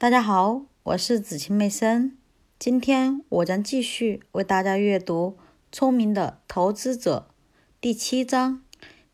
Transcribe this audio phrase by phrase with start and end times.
[0.00, 2.16] 大家好，我是子晴妹森。
[2.56, 5.36] 今天我将继续为大家阅读
[5.72, 7.26] 《聪明的投资者》
[7.80, 8.62] 第七章：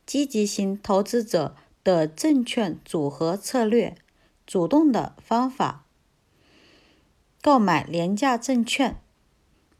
[0.05, 3.97] 积极型投资者的证券组合策略。
[4.47, 5.87] 主动的方法，
[7.41, 9.01] 购买廉价证券。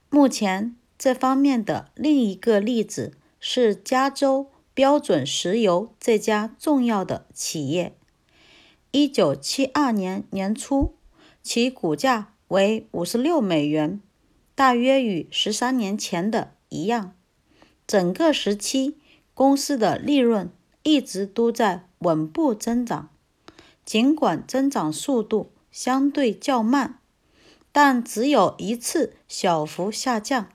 [0.09, 7.95] 目前这方面的另一个例子是加州标准石油这家重要的企业。
[8.97, 10.95] 一九七二年年初，
[11.43, 14.01] 其股价为五十六美元，
[14.55, 17.13] 大约与十三年前的一样。
[17.89, 18.97] 整个时期，
[19.35, 20.49] 公司的利润
[20.85, 23.11] 一直都在稳步增长，
[23.85, 27.01] 尽管增长速度相对较慢，
[27.73, 30.51] 但只有一次小幅下降。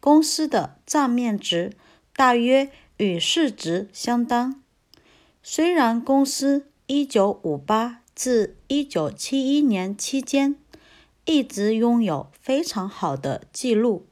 [0.00, 1.76] 公司的账面值
[2.16, 4.62] 大约与市值相当。
[5.42, 10.56] 虽然公司一九五八至一九七一年期间
[11.24, 14.08] 一直拥有非常好的记录，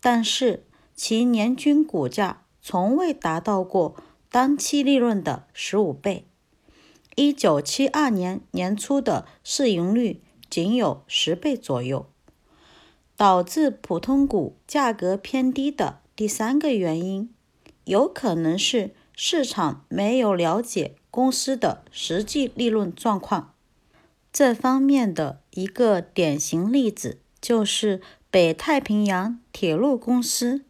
[0.00, 0.62] 但是
[0.94, 3.96] 其年均股价从未达到过
[4.30, 6.28] 当期利润的十五倍。
[7.16, 12.06] 一九七二年年初的市盈率仅有十倍左右。
[13.16, 17.34] 导致普通股价格偏低的第三个原因，
[17.86, 20.94] 有可能是市场没有了解。
[21.16, 23.54] 公司的实际利润状况，
[24.30, 30.66] 这方面的一个典型例子就是北太平洋铁路公司。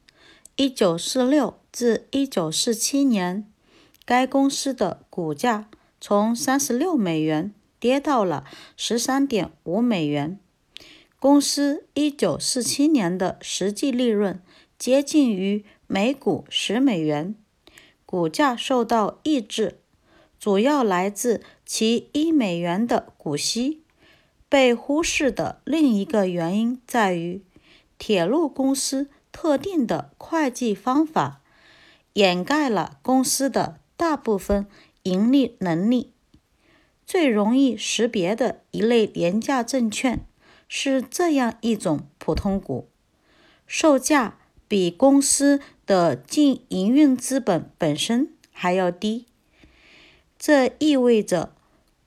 [0.54, 3.44] 一九四六至一九四七年，
[4.04, 5.68] 该公司的股价
[6.00, 8.44] 从三十六美元跌到了
[8.76, 10.38] 十三点五美元。
[11.18, 14.40] 公司一九四七年的实际利润
[14.78, 17.34] 接近于每股十美元，
[18.04, 19.80] 股价受到抑制。
[20.38, 23.82] 主要来自其一美元的股息。
[24.48, 27.42] 被忽视的另一个原因在于，
[27.98, 31.40] 铁路公司特定的会计方法
[32.12, 34.66] 掩盖了公司的大部分
[35.02, 36.12] 盈利能力。
[37.04, 40.24] 最容易识别的一类廉价证券
[40.68, 42.88] 是这样一种普通股，
[43.66, 49.26] 售价比公司的净营运资本本身还要低。
[50.38, 51.54] 这意味着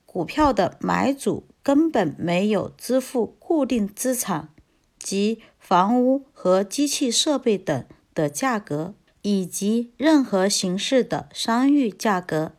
[0.06, 4.50] 股票的买主根本没有支付固定资产
[4.98, 12.54] 及房屋和机器设备等的价格，以及任何形式的商誉价格。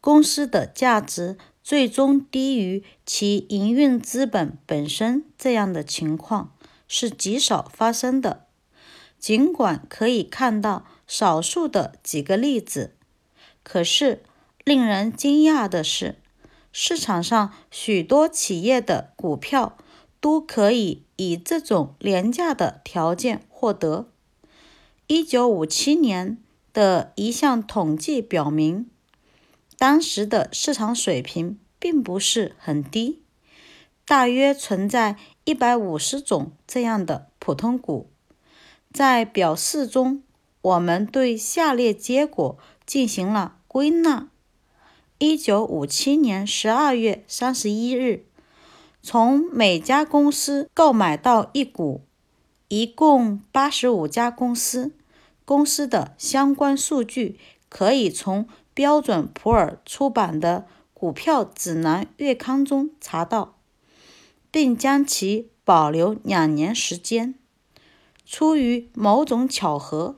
[0.00, 6.54] 公司的价值最终低于其营运资本本身，这样的情况
[6.86, 8.46] 是极少发生的。
[9.18, 12.94] 尽管可以看到少数的几个例子，
[13.62, 14.22] 可是。
[14.70, 16.14] 令人惊讶的是，
[16.70, 19.76] 市场上许多企业的股票
[20.20, 24.12] 都可以以这种廉价的条件获得。
[25.08, 26.38] 一九五七年
[26.72, 28.88] 的一项统计表明，
[29.76, 33.24] 当时的市场水平并不是很低，
[34.06, 38.08] 大约存在一百五十种这样的普通股。
[38.92, 40.22] 在表四中，
[40.62, 44.28] 我们对下列结果进行了归纳。
[45.22, 48.24] 一九五七年十二月三十一日，
[49.02, 52.00] 从每家公司购买到一股，
[52.68, 54.94] 一共八十五家公司。
[55.44, 57.38] 公司的相关数据
[57.68, 63.58] 可以从标准普尔出版的股票指南月刊中查到，
[64.50, 67.34] 并将其保留两年时间。
[68.24, 70.16] 出于某种巧合，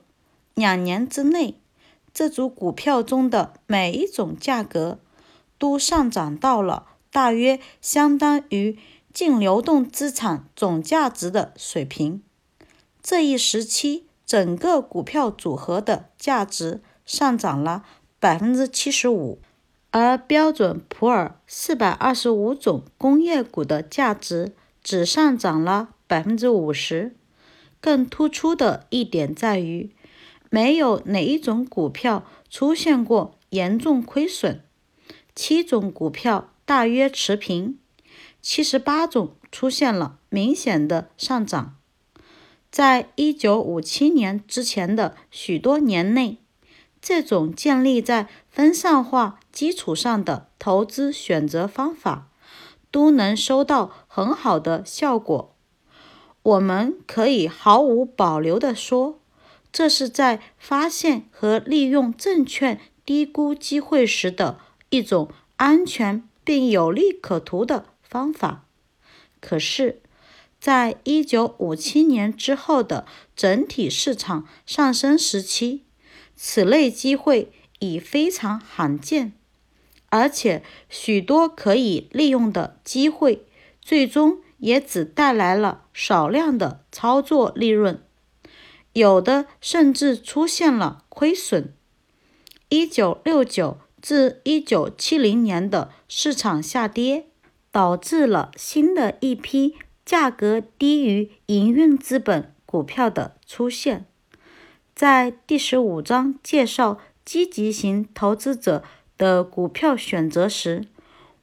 [0.53, 1.59] 两年之内。
[2.13, 4.99] 这组股票中的每一种价格
[5.57, 8.77] 都上涨到了大约相当于
[9.11, 12.21] 净流动资产总价值的水平。
[13.01, 17.83] 这一时期，整个股票组合的价值上涨了
[18.19, 19.39] 百分之七十五，
[19.89, 27.15] 而标准普尔四百二十五种工业股的价值只上涨了百分之五十。
[27.81, 29.89] 更突出的一点在于。
[30.53, 34.63] 没有哪一种股票出现过严重亏损，
[35.33, 37.79] 七种股票大约持平，
[38.39, 41.77] 七十八种出现了明显的上涨。
[42.69, 46.37] 在一九五七年之前的许多年内，
[47.01, 52.29] 这种建立在分散化基础上的投资选择方法
[52.91, 55.55] 都能收到很好的效果。
[56.43, 59.19] 我们可以毫无保留地说。
[59.73, 64.59] 这是在发现和利用证券低估机会时的
[64.91, 68.65] 一种安全并有利可图的方法。
[69.41, 69.99] 可是，
[70.59, 73.05] 在一九五七年之后的
[73.35, 75.83] 整体市场上升时期，
[76.35, 79.33] 此类机会已非常罕见，
[80.09, 83.45] 而且许多可以利用的机会，
[83.81, 88.01] 最终也只带来了少量的操作利润，
[88.93, 91.73] 有的甚至出现了亏损。
[92.69, 97.27] 一九六九至一九七零年的市场下跌，
[97.71, 99.75] 导致了新的一批。
[100.05, 104.05] 价格低于营运资本股票的出现，
[104.93, 108.83] 在第十五章介绍积极型投资者
[109.17, 110.85] 的股票选择时，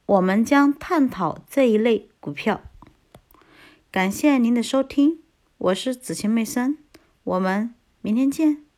[0.05, 2.61] 我们将探讨这一类股票。
[3.89, 5.17] 感谢您的收听，
[5.57, 6.77] 我是子晴妹生，
[7.23, 8.70] 我们明天见。